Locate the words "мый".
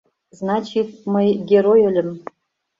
1.13-1.27